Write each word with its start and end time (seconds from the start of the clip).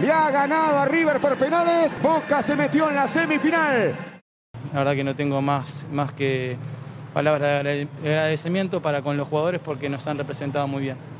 le 0.00 0.10
ha 0.10 0.30
ganado 0.30 0.78
a 0.78 0.84
River 0.84 1.20
por 1.20 1.36
penales. 1.36 2.00
Boca 2.02 2.42
se 2.42 2.56
metió 2.56 2.88
en 2.88 2.96
la 2.96 3.08
semifinal. 3.08 3.96
La 4.72 4.78
verdad 4.80 4.94
que 4.94 5.04
no 5.04 5.14
tengo 5.14 5.40
más, 5.40 5.86
más 5.90 6.12
que 6.12 6.56
palabras 7.14 7.64
de 7.64 7.88
agradecimiento 8.04 8.82
para 8.82 9.02
con 9.02 9.16
los 9.16 9.28
jugadores 9.28 9.60
porque 9.64 9.88
nos 9.88 10.06
han 10.06 10.18
representado 10.18 10.68
muy 10.68 10.82
bien. 10.82 11.17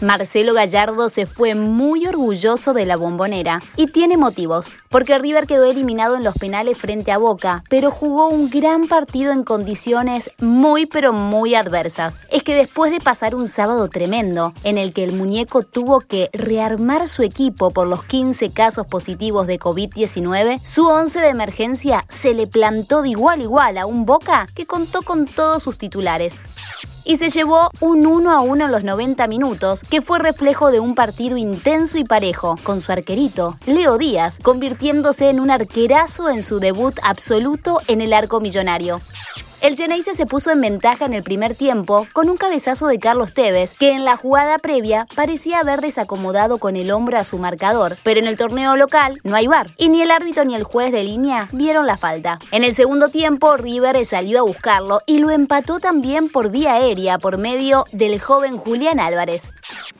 Marcelo 0.00 0.54
Gallardo 0.54 1.10
se 1.10 1.26
fue 1.26 1.54
muy 1.54 2.06
orgulloso 2.06 2.72
de 2.72 2.86
la 2.86 2.96
bombonera 2.96 3.62
y 3.76 3.86
tiene 3.86 4.16
motivos, 4.16 4.76
porque 4.88 5.18
River 5.18 5.46
quedó 5.46 5.70
eliminado 5.70 6.16
en 6.16 6.24
los 6.24 6.34
penales 6.34 6.78
frente 6.78 7.12
a 7.12 7.18
Boca, 7.18 7.62
pero 7.68 7.90
jugó 7.90 8.28
un 8.28 8.48
gran 8.48 8.88
partido 8.88 9.30
en 9.30 9.44
condiciones 9.44 10.30
muy 10.38 10.86
pero 10.86 11.12
muy 11.12 11.54
adversas. 11.54 12.20
Es 12.30 12.42
que 12.42 12.54
después 12.54 12.90
de 12.92 13.00
pasar 13.00 13.34
un 13.34 13.46
sábado 13.46 13.88
tremendo, 13.88 14.54
en 14.64 14.78
el 14.78 14.94
que 14.94 15.04
el 15.04 15.12
muñeco 15.12 15.64
tuvo 15.64 16.00
que 16.00 16.30
rearmar 16.32 17.06
su 17.06 17.22
equipo 17.22 17.70
por 17.70 17.86
los 17.86 18.02
15 18.04 18.52
casos 18.52 18.86
positivos 18.86 19.46
de 19.46 19.60
COVID-19, 19.60 20.64
su 20.64 20.86
once 20.86 21.20
de 21.20 21.28
emergencia 21.28 22.06
se 22.08 22.32
le 22.32 22.46
plantó 22.46 23.02
de 23.02 23.10
igual 23.10 23.42
igual 23.42 23.76
a 23.76 23.84
un 23.84 24.06
Boca 24.06 24.46
que 24.54 24.66
contó 24.66 25.02
con 25.02 25.26
todos 25.26 25.62
sus 25.62 25.76
titulares 25.76 26.40
y 27.04 27.16
se 27.16 27.28
llevó 27.28 27.70
un 27.80 28.06
1 28.06 28.30
a 28.30 28.40
1 28.40 28.66
en 28.66 28.72
los 28.72 28.84
90 28.84 29.26
minutos, 29.26 29.82
que 29.82 30.02
fue 30.02 30.18
reflejo 30.18 30.70
de 30.70 30.80
un 30.80 30.94
partido 30.94 31.36
intenso 31.36 31.98
y 31.98 32.04
parejo, 32.04 32.56
con 32.62 32.80
su 32.80 32.92
arquerito, 32.92 33.56
Leo 33.66 33.98
Díaz, 33.98 34.38
convirtiéndose 34.42 35.30
en 35.30 35.40
un 35.40 35.50
arquerazo 35.50 36.28
en 36.28 36.42
su 36.42 36.60
debut 36.60 36.98
absoluto 37.02 37.80
en 37.86 38.00
el 38.00 38.12
arco 38.12 38.40
millonario. 38.40 39.00
El 39.60 39.76
Geneise 39.76 40.14
se 40.14 40.24
puso 40.24 40.50
en 40.50 40.62
ventaja 40.62 41.04
en 41.04 41.12
el 41.12 41.22
primer 41.22 41.54
tiempo 41.54 42.06
con 42.14 42.30
un 42.30 42.38
cabezazo 42.38 42.86
de 42.86 42.98
Carlos 42.98 43.34
Tevez, 43.34 43.74
que 43.74 43.92
en 43.92 44.06
la 44.06 44.16
jugada 44.16 44.56
previa 44.56 45.06
parecía 45.14 45.58
haber 45.58 45.82
desacomodado 45.82 46.56
con 46.56 46.76
el 46.76 46.90
hombro 46.90 47.18
a 47.18 47.24
su 47.24 47.36
marcador, 47.36 47.98
pero 48.02 48.20
en 48.20 48.26
el 48.26 48.38
torneo 48.38 48.76
local 48.76 49.20
no 49.22 49.36
hay 49.36 49.48
bar, 49.48 49.70
y 49.76 49.90
ni 49.90 50.00
el 50.00 50.12
árbitro 50.12 50.46
ni 50.46 50.54
el 50.54 50.62
juez 50.62 50.92
de 50.92 51.04
línea 51.04 51.46
vieron 51.52 51.86
la 51.86 51.98
falta. 51.98 52.38
En 52.52 52.64
el 52.64 52.74
segundo 52.74 53.08
tiempo, 53.08 53.58
River 53.58 54.02
salió 54.06 54.38
a 54.38 54.44
buscarlo 54.44 55.02
y 55.04 55.18
lo 55.18 55.30
empató 55.30 55.78
también 55.78 56.30
por 56.30 56.50
vía 56.50 56.72
aérea 56.74 57.18
por 57.18 57.36
medio 57.36 57.84
del 57.92 58.18
joven 58.18 58.56
Julián 58.56 58.98
Álvarez. 58.98 59.50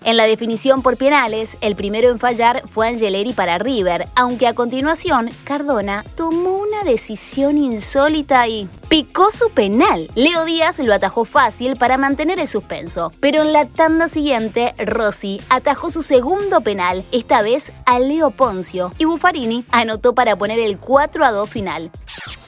En 0.02 0.16
la 0.16 0.24
definición 0.24 0.80
por 0.80 0.96
penales, 0.96 1.58
el 1.60 1.76
primero 1.76 2.08
en 2.08 2.18
fallar 2.18 2.62
fue 2.70 2.88
Angeleri 2.88 3.34
para 3.34 3.58
River, 3.58 4.08
aunque 4.14 4.46
a 4.46 4.54
continuación 4.54 5.28
Cardona 5.44 6.02
tomó 6.14 6.56
una 6.56 6.82
decisión 6.84 7.58
insólita 7.58 8.48
y 8.48 8.70
picó 8.90 9.30
su 9.30 9.50
penal. 9.50 10.10
Leo 10.16 10.44
Díaz 10.44 10.80
lo 10.80 10.92
atajó 10.92 11.24
fácil 11.24 11.76
para 11.76 11.96
mantener 11.96 12.40
el 12.40 12.48
suspenso, 12.48 13.12
pero 13.20 13.42
en 13.42 13.52
la 13.52 13.66
tanda 13.66 14.08
siguiente, 14.08 14.74
Rossi 14.78 15.40
atajó 15.48 15.92
su 15.92 16.02
segundo 16.02 16.60
penal, 16.60 17.04
esta 17.12 17.40
vez 17.40 17.72
a 17.86 18.00
Leo 18.00 18.32
Poncio, 18.32 18.90
y 18.98 19.04
Buffarini 19.04 19.64
anotó 19.70 20.12
para 20.12 20.34
poner 20.34 20.58
el 20.58 20.78
4 20.78 21.24
a 21.24 21.30
2 21.30 21.48
final. 21.48 21.92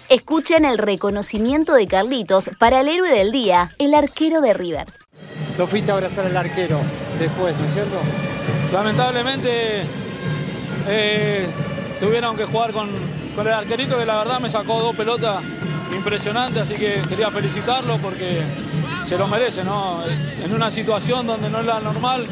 Escuchen 0.09 0.65
el 0.65 0.79
reconocimiento 0.79 1.75
de 1.75 1.87
Carlitos 1.87 2.51
para 2.59 2.81
el 2.81 2.89
héroe 2.89 3.11
del 3.11 3.31
día, 3.31 3.71
el 3.79 3.95
arquero 3.95 4.41
de 4.41 4.53
River. 4.53 4.87
Lo 5.57 5.69
fuiste 5.69 5.93
a 5.93 5.95
abrazar 5.95 6.27
al 6.27 6.37
arquero 6.37 6.81
después, 7.21 7.57
¿no 7.57 7.67
es 7.67 7.73
cierto? 7.73 7.99
Lamentablemente 8.73 9.85
eh, 10.89 11.47
tuvieron 12.01 12.37
que 12.37 12.47
jugar 12.47 12.73
con, 12.73 12.91
con 13.37 13.47
el 13.47 13.53
arquerito 13.53 13.97
que 13.97 14.05
la 14.05 14.19
verdad 14.19 14.41
me 14.41 14.51
sacó 14.51 14.81
dos 14.81 14.97
pelotas 14.97 15.41
impresionante, 15.95 16.61
así 16.61 16.75
que 16.75 17.03
quería 17.09 17.31
felicitarlo 17.31 17.99
porque 17.99 18.43
se 19.07 19.17
lo 19.17 19.27
merece, 19.27 19.65
¿no? 19.65 20.03
En 20.05 20.53
una 20.53 20.71
situación 20.71 21.27
donde 21.27 21.51
no 21.51 21.61
es 21.61 21.67
la 21.67 21.81
normal, 21.81 22.27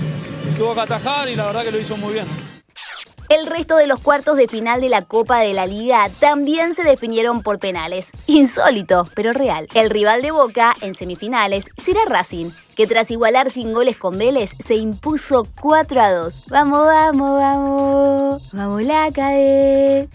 tuvo 0.56 0.74
que 0.74 0.80
atajar 0.80 1.28
y 1.28 1.36
la 1.36 1.46
verdad 1.46 1.64
que 1.64 1.72
lo 1.72 1.78
hizo 1.78 1.96
muy 1.96 2.14
bien. 2.14 2.26
El 3.30 3.46
resto 3.46 3.76
de 3.76 3.86
los 3.86 4.00
cuartos 4.00 4.36
de 4.36 4.48
final 4.48 4.80
de 4.80 4.88
la 4.88 5.02
Copa 5.02 5.38
de 5.38 5.52
la 5.52 5.64
Liga 5.64 6.10
también 6.18 6.74
se 6.74 6.82
definieron 6.82 7.44
por 7.44 7.60
penales. 7.60 8.10
Insólito, 8.26 9.08
pero 9.14 9.32
real. 9.32 9.68
El 9.72 9.88
rival 9.88 10.20
de 10.20 10.32
Boca 10.32 10.74
en 10.80 10.96
semifinales 10.96 11.66
será 11.76 12.00
Racing, 12.08 12.50
que 12.80 12.86
tras 12.86 13.10
igualar 13.10 13.50
sin 13.50 13.74
goles 13.74 13.98
con 13.98 14.16
Vélez 14.16 14.54
se 14.58 14.76
impuso 14.76 15.46
4 15.60 16.00
a 16.00 16.12
2. 16.12 16.44
Vamos, 16.48 16.86
vamos, 16.86 17.38
vamos. 17.38 18.42
Vamos 18.52 18.82
la 18.84 19.10
cadena. 19.12 20.08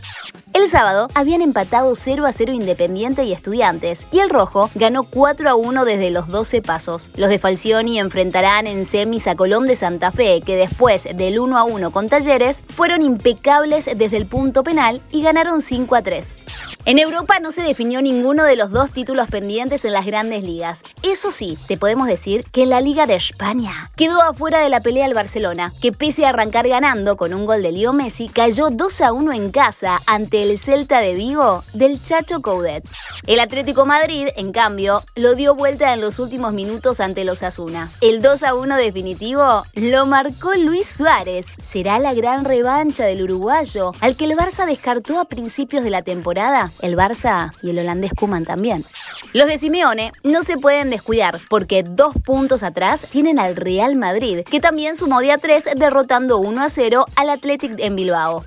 El 0.52 0.68
sábado 0.68 1.08
habían 1.14 1.44
empatado 1.44 1.94
0 1.96 2.26
a 2.26 2.34
0 2.34 2.54
Independiente 2.54 3.24
y 3.24 3.34
Estudiantes, 3.34 4.08
y 4.12 4.18
el 4.18 4.32
Rojo 4.32 4.72
ganó 4.74 5.04
4 5.04 5.48
a 5.48 5.54
1 5.54 5.86
desde 5.86 6.10
los 6.10 6.28
12 6.28 6.64
pasos. 6.64 7.12
Los 7.16 7.30
de 7.30 7.38
Falcioni 7.38 8.00
enfrentarán 8.00 8.66
en 8.66 8.84
semis 8.84 9.28
a 9.28 9.36
Colón 9.36 9.68
de 9.68 9.76
Santa 9.76 10.12
Fe, 10.12 10.42
que 10.44 10.56
después 10.56 11.08
del 11.16 11.38
1 11.38 11.60
a 11.60 11.66
1 11.66 11.92
con 11.92 12.10
Talleres, 12.10 12.64
fueron 12.70 13.04
impecables 13.04 13.92
desde 13.96 14.18
el 14.18 14.26
punto 14.26 14.64
penal 14.64 15.04
y 15.12 15.22
ganaron 15.22 15.62
5 15.62 15.96
a 15.98 16.02
3. 16.02 16.40
En 16.88 17.00
Europa 17.00 17.40
no 17.40 17.52
se 17.52 17.64
definió 17.64 18.00
ninguno 18.04 18.44
de 18.44 18.56
los 18.56 18.70
dos 18.70 18.92
títulos 18.92 19.28
pendientes 19.28 19.86
en 19.86 19.94
las 19.94 20.06
grandes 20.06 20.44
ligas. 20.44 20.84
Eso 21.02 21.32
sí, 21.32 21.58
te 21.68 21.78
podemos 21.78 22.06
decir 22.06 22.46
que 22.52 22.62
en 22.62 22.70
la 22.70 22.80
Liga 22.80 23.08
de 23.08 23.16
España 23.16 23.90
quedó 23.96 24.22
afuera 24.22 24.60
de 24.60 24.70
la 24.70 24.82
pelea 24.82 25.08
el 25.08 25.16
Barcelona, 25.16 25.74
que 25.82 25.92
pese 25.92 26.28
a 26.28 26.30
arrancar 26.30 26.68
ganando 26.68 27.18
con 27.18 27.34
un 27.34 27.48
gol 27.48 27.64
de 27.64 27.72
Leo 27.72 27.92
Messi, 27.92 28.28
cayó 28.30 28.70
2 28.70 29.02
a 29.02 29.14
1 29.14 29.34
en 29.34 29.50
casa 29.50 30.00
ante 30.06 30.44
el 30.44 30.60
Celta 30.60 31.00
de 31.00 31.16
Vigo 31.16 31.64
del 31.74 32.04
Chacho 32.04 32.44
Coudet. 32.44 32.88
El 33.26 33.40
Atlético 33.40 33.88
Madrid, 33.88 34.28
en 34.36 34.52
cambio, 34.52 35.02
lo 35.16 35.34
dio 35.34 35.56
vuelta 35.56 35.92
en 35.92 36.02
los 36.02 36.20
últimos 36.20 36.54
minutos 36.54 37.00
ante 37.00 37.24
los 37.24 37.42
Asuna. 37.42 37.90
El 38.00 38.22
2 38.22 38.44
a 38.44 38.54
1 38.54 38.76
definitivo 38.76 39.64
lo 39.74 40.06
marcó 40.06 40.54
Luis 40.54 40.88
Suárez. 40.88 41.48
Será 41.64 41.98
la 41.98 42.14
gran 42.14 42.46
revancha 42.46 43.06
del 43.06 43.24
uruguayo, 43.24 43.92
al 44.02 44.16
que 44.16 44.26
el 44.26 44.38
Barça 44.38 44.68
descartó 44.68 45.20
a 45.20 45.26
principios 45.26 45.84
de 45.84 45.90
la 45.90 46.04
temporada. 46.04 46.72
El 46.82 46.96
Barça 46.96 47.52
y 47.62 47.72
el 47.72 47.80
holandés 47.80 48.14
Kuman 48.14 48.46
también. 48.46 48.86
Los 49.34 49.48
de 49.48 49.58
Simeone 49.58 50.12
no 50.24 50.44
se 50.44 50.58
pueden 50.58 50.90
descuidar 50.90 51.40
porque 51.50 51.84
dos 51.84 52.16
puntos 52.24 52.64
atrás 52.64 53.06
tienen 53.10 53.40
al 53.40 53.56
Real 53.56 53.96
Madrid, 53.96 54.42
que 54.50 54.60
también 54.60 54.96
sumó 54.96 55.20
día 55.20 55.38
3 55.38 55.70
derrotando 55.76 56.40
1 56.40 56.64
a 56.64 56.70
0 56.70 57.06
al 57.16 57.30
Athletic 57.30 57.76
en 57.80 57.96
Bilbao. 57.96 58.46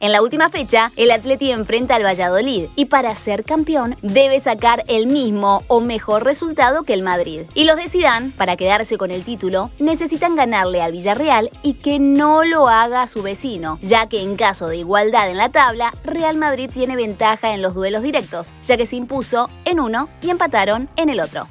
En 0.00 0.12
la 0.12 0.22
última 0.22 0.48
fecha, 0.48 0.92
el 0.96 1.10
Atleti 1.10 1.50
enfrenta 1.50 1.96
al 1.96 2.04
Valladolid 2.04 2.68
y 2.76 2.84
para 2.86 3.14
ser 3.16 3.44
campeón 3.44 3.96
debe 4.02 4.38
sacar 4.38 4.84
el 4.86 5.06
mismo 5.06 5.64
o 5.66 5.80
mejor 5.80 6.24
resultado 6.24 6.84
que 6.84 6.94
el 6.94 7.02
Madrid. 7.02 7.42
Y 7.54 7.64
los 7.64 7.76
de 7.76 7.88
Zidane, 7.88 8.32
para 8.36 8.56
quedarse 8.56 8.96
con 8.96 9.10
el 9.10 9.24
título, 9.24 9.70
necesitan 9.78 10.36
ganarle 10.36 10.82
al 10.82 10.92
Villarreal 10.92 11.50
y 11.62 11.74
que 11.74 11.98
no 11.98 12.44
lo 12.44 12.68
haga 12.68 13.06
su 13.08 13.22
vecino, 13.22 13.78
ya 13.82 14.08
que 14.08 14.22
en 14.22 14.36
caso 14.36 14.68
de 14.68 14.76
igualdad 14.76 15.30
en 15.30 15.36
la 15.36 15.50
tabla, 15.50 15.92
Real 16.04 16.36
Madrid 16.36 16.70
tiene 16.72 16.94
ventaja 16.94 17.52
en 17.52 17.62
los 17.62 17.67
duelos 17.74 18.02
directos, 18.02 18.54
ya 18.62 18.76
que 18.76 18.86
se 18.86 18.96
impuso 18.96 19.50
en 19.64 19.80
uno 19.80 20.08
y 20.20 20.30
empataron 20.30 20.88
en 20.96 21.08
el 21.08 21.20
otro. 21.20 21.48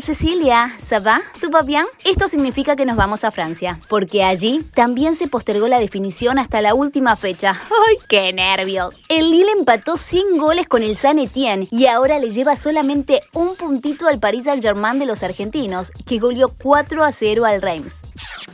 Cecilia. 0.00 0.70
¿Ça 0.78 1.00
va? 1.00 1.20
¿Tout 1.52 1.68
va? 1.68 1.84
Esto 2.04 2.28
significa 2.28 2.76
que 2.76 2.86
nos 2.86 2.96
vamos 2.96 3.24
a 3.24 3.30
Francia, 3.30 3.78
porque 3.88 4.24
allí 4.24 4.64
también 4.74 5.14
se 5.14 5.28
postergó 5.28 5.68
la 5.68 5.78
definición 5.78 6.38
hasta 6.38 6.62
la 6.62 6.74
última 6.74 7.14
fecha. 7.14 7.60
¡Ay, 7.88 7.98
qué 8.08 8.32
nervios! 8.32 9.02
El 9.08 9.30
Lille 9.30 9.52
empató 9.58 9.96
100 9.96 10.38
goles 10.38 10.66
con 10.66 10.82
el 10.82 10.96
San 10.96 11.18
Etienne 11.18 11.68
y 11.70 11.86
ahora 11.86 12.18
le 12.18 12.30
lleva 12.30 12.56
solamente 12.56 13.20
un 13.34 13.54
puntito 13.54 14.08
al 14.08 14.18
Paris 14.18 14.44
Saint-Germain 14.44 14.98
de 14.98 15.06
los 15.06 15.22
argentinos, 15.22 15.92
que 16.06 16.18
goleó 16.18 16.48
4 16.62 17.04
a 17.04 17.12
0 17.12 17.44
al 17.44 17.60
Reims. 17.60 18.02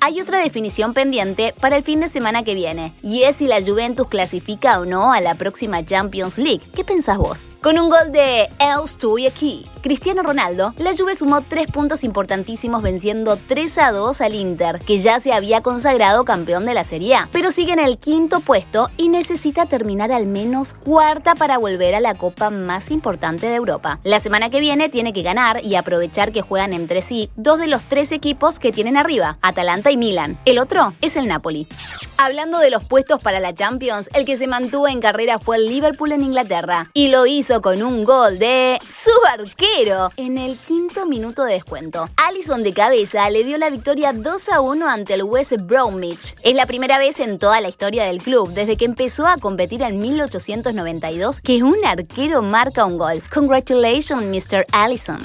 Hay 0.00 0.20
otra 0.20 0.38
definición 0.38 0.93
pendiente 0.93 1.55
para 1.61 1.76
el 1.76 1.84
fin 1.84 2.00
de 2.00 2.08
semana 2.08 2.43
que 2.43 2.55
viene, 2.55 2.94
y 3.02 3.22
es 3.22 3.37
si 3.37 3.46
la 3.46 3.62
Juventus 3.62 4.08
clasifica 4.08 4.81
o 4.81 4.84
no 4.84 5.12
a 5.12 5.20
la 5.20 5.37
próxima 5.37 5.84
Champions 5.84 6.38
League. 6.38 6.62
¿Qué 6.75 6.84
pensás 6.84 7.19
vos? 7.19 7.49
Con 7.61 7.78
un 7.78 7.90
gol 7.90 8.12
de 8.12 8.49
estoy 8.84 9.26
aquí, 9.26 9.67
Cristiano 9.82 10.22
Ronaldo 10.22 10.75
la 10.78 10.93
Juve 10.96 11.14
sumó 11.14 11.43
tres 11.43 11.67
puntos 11.69 12.05
importantísimos 12.05 12.82
venciendo 12.88 13.37
3 13.37 13.79
a 13.79 13.93
2 13.93 14.23
al 14.23 14.35
Inter, 14.35 14.79
que 14.79 14.99
ya 14.99 15.20
se 15.20 15.35
había 15.35 15.61
consagrado 15.61 16.25
campeón 16.25 16.64
de 16.64 16.73
la 16.73 16.85
Serie 16.85 17.17
A, 17.17 17.29
pero 17.32 17.52
sigue 17.52 17.75
en 17.75 17.81
el 17.81 17.99
quinto 17.99 18.40
puesto 18.40 18.88
y 18.96 19.11
necesita 19.11 19.67
terminar 19.67 20.11
al 20.11 20.25
menos 20.25 20.73
cuarta 20.73 21.35
para 21.35 21.58
volver 21.58 21.94
a 21.94 22.00
la 22.00 22.14
copa 22.14 22.49
más 22.49 22.90
importante 22.90 23.46
de 23.46 23.56
Europa. 23.56 24.00
La 24.05 24.20
semana 24.20 24.49
que 24.49 24.61
viene 24.61 24.88
tiene 24.88 25.12
que 25.12 25.20
ganar 25.20 25.62
y 25.62 25.75
aprovechar 25.75 26.32
que 26.32 26.40
juegan 26.40 26.73
entre 26.73 27.02
sí 27.02 27.29
dos 27.37 27.58
de 27.58 27.67
los 27.67 27.82
tres 27.82 28.11
equipos 28.11 28.58
que 28.58 28.73
tienen 28.73 28.96
arriba, 28.96 29.37
Atalanta 29.43 29.91
y 29.91 29.99
Milan. 29.99 30.38
El 30.46 30.58
otro 30.58 30.94
es 31.02 31.17
el 31.17 31.29
Napoli. 31.29 31.69
Hablando 32.17 32.58
de 32.58 32.70
los 32.70 32.87
puestos 32.87 33.20
para 33.20 33.38
la 33.38 33.55
Champions, 33.55 34.08
el 34.14 34.25
que 34.25 34.38
se 34.38 34.46
mantuvo 34.46 34.88
en 34.88 35.00
carrera 35.00 35.38
fue 35.38 35.58
el 35.58 35.67
Liverpool 35.67 36.12
en 36.12 36.23
Inglaterra 36.23 36.87
y 36.94 37.08
lo 37.08 37.26
hizo 37.26 37.61
con 37.61 37.82
un 37.82 38.02
gol 38.02 38.38
de 38.38 38.79
su 38.88 39.11
arquero 39.31 40.08
en 40.17 40.38
el 40.38 40.56
quinto 40.56 41.05
minuto 41.05 41.44
de 41.44 41.52
descuento. 41.52 42.08
Allison 42.17 42.62
de 42.62 42.77
cabeza 42.78 43.28
le 43.28 43.42
dio 43.42 43.58
la 43.58 43.70
victoria 43.70 44.12
2 44.12 44.48
a 44.50 44.60
1 44.60 44.88
ante 44.88 45.14
el 45.14 45.25
West 45.25 45.52
Bromwich. 45.62 46.36
Es 46.44 46.54
la 46.54 46.64
primera 46.64 46.96
vez 47.00 47.19
en 47.19 47.40
toda 47.40 47.60
la 47.60 47.69
historia 47.69 48.04
del 48.04 48.22
club, 48.22 48.52
desde 48.52 48.76
que 48.76 48.84
empezó 48.84 49.26
a 49.26 49.36
competir 49.36 49.82
en 49.82 49.98
1892, 49.98 51.40
que 51.40 51.64
un 51.64 51.84
arquero 51.84 52.40
marca 52.40 52.84
un 52.84 52.96
gol. 52.96 53.20
Congratulations, 53.34 54.22
Mr. 54.22 54.64
Allison. 54.70 55.19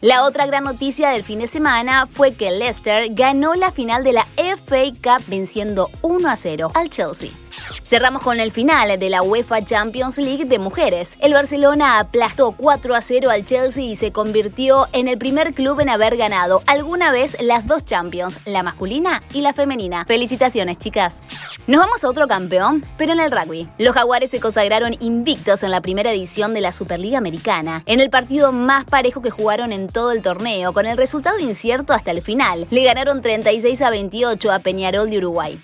La 0.00 0.24
otra 0.24 0.46
gran 0.46 0.64
noticia 0.64 1.10
del 1.10 1.22
fin 1.22 1.38
de 1.38 1.46
semana 1.46 2.06
fue 2.06 2.34
que 2.34 2.50
Leicester 2.50 3.14
ganó 3.14 3.54
la 3.54 3.72
final 3.72 4.04
de 4.04 4.12
la 4.12 4.26
FA 4.36 4.84
Cup 5.02 5.24
venciendo 5.28 5.90
1 6.02 6.28
a 6.28 6.36
0 6.36 6.70
al 6.74 6.90
Chelsea. 6.90 7.30
Cerramos 7.84 8.22
con 8.22 8.40
el 8.40 8.50
final 8.50 8.98
de 8.98 9.10
la 9.10 9.22
UEFA 9.22 9.62
Champions 9.62 10.18
League 10.18 10.44
de 10.44 10.58
mujeres. 10.58 11.16
El 11.20 11.34
Barcelona 11.34 11.98
aplastó 11.98 12.52
4 12.52 12.94
a 12.94 13.00
0 13.00 13.30
al 13.30 13.44
Chelsea 13.44 13.84
y 13.84 13.96
se 13.96 14.12
convirtió 14.12 14.88
en 14.92 15.08
el 15.08 15.18
primer 15.18 15.54
club 15.54 15.80
en 15.80 15.88
haber 15.88 16.16
ganado 16.16 16.62
alguna 16.66 17.12
vez 17.12 17.36
las 17.40 17.66
dos 17.66 17.84
Champions, 17.84 18.40
la 18.44 18.62
masculina 18.62 19.22
y 19.32 19.40
la 19.40 19.52
femenina. 19.52 20.04
Felicitaciones, 20.06 20.78
chicas. 20.78 21.22
Nos 21.66 21.80
vamos 21.80 22.02
a 22.02 22.08
otro 22.08 22.26
campeón, 22.26 22.84
pero 22.96 23.12
en 23.12 23.20
el 23.20 23.30
rugby. 23.30 23.68
Los 23.78 23.94
Jaguares 23.94 24.30
se 24.30 24.40
consagraron 24.40 24.96
invictos 25.00 25.62
en 25.62 25.70
la 25.70 25.80
primera 25.80 26.12
edición 26.12 26.54
de 26.54 26.60
la 26.60 26.72
Superliga 26.72 27.18
Americana, 27.18 27.82
en 27.86 28.00
el 28.00 28.10
partido 28.10 28.52
más 28.52 28.84
parejo 28.84 29.22
que 29.22 29.30
jugaron 29.30 29.53
en 29.62 29.88
todo 29.88 30.10
el 30.10 30.20
torneo, 30.20 30.72
con 30.72 30.86
el 30.86 30.96
resultado 30.96 31.38
incierto 31.38 31.92
hasta 31.92 32.10
el 32.10 32.22
final. 32.22 32.66
Le 32.70 32.82
ganaron 32.82 33.22
36 33.22 33.80
a 33.82 33.90
28 33.90 34.52
a 34.52 34.58
Peñarol 34.58 35.10
de 35.10 35.18
Uruguay. 35.18 35.60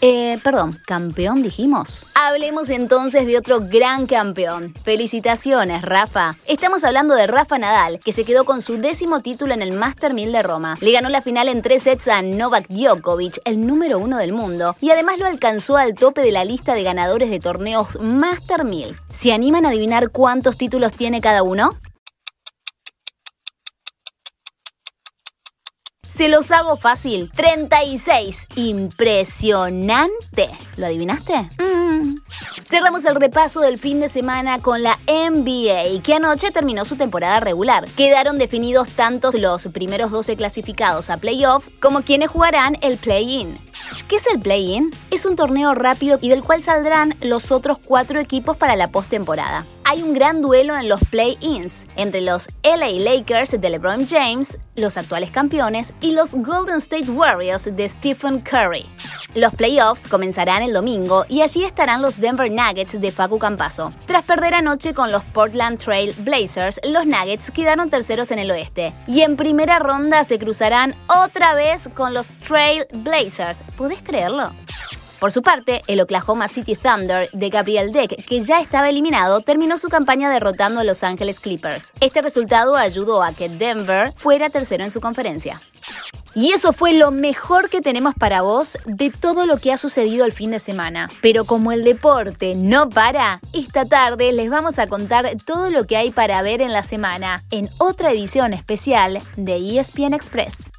Eh, 0.00 0.38
perdón, 0.42 0.78
campeón 0.86 1.42
dijimos. 1.42 2.06
Hablemos 2.14 2.70
entonces 2.70 3.26
de 3.26 3.38
otro 3.38 3.60
gran 3.60 4.06
campeón. 4.06 4.74
Felicitaciones, 4.84 5.82
Rafa. 5.82 6.36
Estamos 6.46 6.84
hablando 6.84 7.14
de 7.14 7.26
Rafa 7.26 7.58
Nadal, 7.58 7.98
que 8.00 8.12
se 8.12 8.24
quedó 8.24 8.44
con 8.44 8.62
su 8.62 8.76
décimo 8.76 9.20
título 9.20 9.54
en 9.54 9.62
el 9.62 9.72
Master 9.72 10.14
1000 10.14 10.32
de 10.32 10.42
Roma. 10.42 10.76
Le 10.80 10.92
ganó 10.92 11.08
la 11.08 11.22
final 11.22 11.48
en 11.48 11.62
tres 11.62 11.84
sets 11.84 12.08
a 12.08 12.22
Novak 12.22 12.68
Djokovic, 12.68 13.40
el 13.44 13.66
número 13.66 13.98
uno 13.98 14.18
del 14.18 14.32
mundo, 14.32 14.76
y 14.80 14.90
además 14.90 15.18
lo 15.18 15.26
alcanzó 15.26 15.76
al 15.76 15.94
tope 15.94 16.22
de 16.22 16.32
la 16.32 16.44
lista 16.44 16.74
de 16.74 16.82
ganadores 16.82 17.30
de 17.30 17.40
torneos 17.40 17.98
Master 18.00 18.64
1000. 18.64 18.96
¿Se 19.12 19.32
animan 19.32 19.64
a 19.64 19.70
adivinar 19.70 20.10
cuántos 20.10 20.56
títulos 20.56 20.92
tiene 20.92 21.20
cada 21.20 21.42
uno? 21.42 21.76
Se 26.16 26.30
los 26.30 26.50
hago 26.50 26.78
fácil. 26.78 27.30
36. 27.36 28.46
Impresionante. 28.54 30.48
¿Lo 30.78 30.86
adivinaste? 30.86 31.50
Mm. 31.58 32.14
Cerramos 32.64 33.04
el 33.04 33.16
repaso 33.16 33.60
del 33.60 33.78
fin 33.78 34.00
de 34.00 34.08
semana 34.08 34.60
con 34.60 34.82
la 34.82 34.98
NBA, 35.06 36.02
que 36.02 36.14
anoche 36.14 36.50
terminó 36.52 36.86
su 36.86 36.96
temporada 36.96 37.40
regular. 37.40 37.86
Quedaron 37.98 38.38
definidos 38.38 38.88
tantos 38.88 39.34
los 39.34 39.66
primeros 39.66 40.10
12 40.10 40.36
clasificados 40.36 41.10
a 41.10 41.18
playoff 41.18 41.68
como 41.80 42.00
quienes 42.00 42.30
jugarán 42.30 42.78
el 42.80 42.96
play-in. 42.96 43.58
¿Qué 44.08 44.16
es 44.16 44.26
el 44.26 44.40
play-in? 44.40 44.92
Es 45.10 45.26
un 45.26 45.36
torneo 45.36 45.74
rápido 45.74 46.18
y 46.22 46.30
del 46.30 46.42
cual 46.42 46.62
saldrán 46.62 47.14
los 47.20 47.52
otros 47.52 47.76
cuatro 47.78 48.20
equipos 48.20 48.56
para 48.56 48.74
la 48.74 48.90
postemporada. 48.90 49.66
Hay 49.88 50.02
un 50.02 50.14
gran 50.14 50.40
duelo 50.40 50.76
en 50.76 50.88
los 50.88 50.98
play-ins 51.12 51.86
entre 51.94 52.20
los 52.20 52.48
LA 52.64 52.90
Lakers 52.98 53.52
de 53.52 53.70
LeBron 53.70 54.04
James, 54.04 54.58
los 54.74 54.96
actuales 54.96 55.30
campeones, 55.30 55.94
y 56.00 56.10
los 56.10 56.34
Golden 56.34 56.78
State 56.78 57.08
Warriors 57.08 57.70
de 57.76 57.88
Stephen 57.88 58.40
Curry. 58.40 58.84
Los 59.36 59.52
playoffs 59.52 60.08
comenzarán 60.08 60.64
el 60.64 60.72
domingo 60.72 61.24
y 61.28 61.42
allí 61.42 61.62
estarán 61.62 62.02
los 62.02 62.18
Denver 62.18 62.50
Nuggets 62.50 63.00
de 63.00 63.12
Facu 63.12 63.38
Campaso. 63.38 63.92
Tras 64.06 64.24
perder 64.24 64.54
anoche 64.54 64.92
con 64.92 65.12
los 65.12 65.22
Portland 65.22 65.78
Trail 65.78 66.12
Blazers, 66.18 66.80
los 66.82 67.06
Nuggets 67.06 67.52
quedaron 67.52 67.88
terceros 67.88 68.32
en 68.32 68.40
el 68.40 68.50
oeste 68.50 68.92
y 69.06 69.20
en 69.20 69.36
primera 69.36 69.78
ronda 69.78 70.24
se 70.24 70.40
cruzarán 70.40 70.96
otra 71.06 71.54
vez 71.54 71.88
con 71.94 72.12
los 72.12 72.30
Trail 72.40 72.88
Blazers. 72.92 73.62
¿Puedes 73.76 74.02
creerlo? 74.02 74.50
Por 75.18 75.32
su 75.32 75.42
parte, 75.42 75.82
el 75.86 76.00
Oklahoma 76.00 76.46
City 76.46 76.76
Thunder 76.76 77.30
de 77.32 77.48
Gabriel 77.48 77.90
Deck, 77.90 78.26
que 78.26 78.40
ya 78.40 78.60
estaba 78.60 78.90
eliminado, 78.90 79.40
terminó 79.40 79.78
su 79.78 79.88
campaña 79.88 80.30
derrotando 80.30 80.80
a 80.80 80.84
Los 80.84 81.02
Angeles 81.02 81.40
Clippers. 81.40 81.92
Este 82.00 82.20
resultado 82.20 82.76
ayudó 82.76 83.22
a 83.22 83.32
que 83.32 83.48
Denver 83.48 84.12
fuera 84.16 84.50
tercero 84.50 84.84
en 84.84 84.90
su 84.90 85.00
conferencia. 85.00 85.60
Y 86.34 86.52
eso 86.52 86.74
fue 86.74 86.92
lo 86.92 87.12
mejor 87.12 87.70
que 87.70 87.80
tenemos 87.80 88.14
para 88.14 88.42
vos 88.42 88.76
de 88.84 89.08
todo 89.08 89.46
lo 89.46 89.56
que 89.56 89.72
ha 89.72 89.78
sucedido 89.78 90.26
el 90.26 90.32
fin 90.32 90.50
de 90.50 90.58
semana. 90.58 91.08
Pero 91.22 91.46
como 91.46 91.72
el 91.72 91.82
deporte 91.82 92.54
no 92.54 92.90
para, 92.90 93.40
esta 93.54 93.86
tarde 93.86 94.32
les 94.32 94.50
vamos 94.50 94.78
a 94.78 94.86
contar 94.86 95.30
todo 95.46 95.70
lo 95.70 95.86
que 95.86 95.96
hay 95.96 96.10
para 96.10 96.42
ver 96.42 96.60
en 96.60 96.72
la 96.72 96.82
semana 96.82 97.42
en 97.50 97.70
otra 97.78 98.12
edición 98.12 98.52
especial 98.52 99.22
de 99.38 99.78
ESPN 99.78 100.12
Express. 100.12 100.70